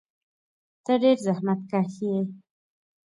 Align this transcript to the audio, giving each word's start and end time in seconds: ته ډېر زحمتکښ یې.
ته 0.85 0.93
ډېر 1.03 1.17
زحمتکښ 1.27 1.93
یې. 2.09 2.19